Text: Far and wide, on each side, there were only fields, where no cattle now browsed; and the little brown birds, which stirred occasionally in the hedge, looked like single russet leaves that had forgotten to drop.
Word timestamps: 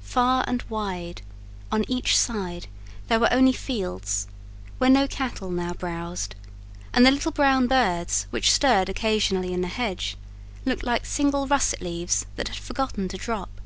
Far 0.00 0.42
and 0.46 0.62
wide, 0.70 1.20
on 1.70 1.84
each 1.86 2.16
side, 2.16 2.66
there 3.08 3.20
were 3.20 3.30
only 3.30 3.52
fields, 3.52 4.26
where 4.78 4.88
no 4.88 5.06
cattle 5.06 5.50
now 5.50 5.74
browsed; 5.74 6.34
and 6.94 7.04
the 7.04 7.10
little 7.10 7.30
brown 7.30 7.66
birds, 7.66 8.26
which 8.30 8.50
stirred 8.52 8.88
occasionally 8.88 9.52
in 9.52 9.60
the 9.60 9.68
hedge, 9.68 10.16
looked 10.64 10.82
like 10.82 11.04
single 11.04 11.46
russet 11.46 11.82
leaves 11.82 12.24
that 12.36 12.48
had 12.48 12.56
forgotten 12.56 13.06
to 13.08 13.18
drop. 13.18 13.60